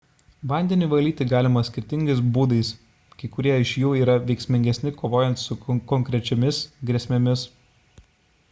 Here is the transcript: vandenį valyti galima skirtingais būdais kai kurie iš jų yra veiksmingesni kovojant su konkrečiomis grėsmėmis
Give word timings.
vandenį 0.51 0.85
valyti 0.93 1.25
galima 1.33 1.61
skirtingais 1.67 2.23
būdais 2.37 2.71
kai 3.19 3.29
kurie 3.35 3.53
iš 3.65 3.73
jų 3.83 3.93
yra 3.99 4.15
veiksmingesni 4.31 4.95
kovojant 5.03 5.43
su 5.43 5.59
konkrečiomis 5.93 6.63
grėsmėmis 6.91 7.49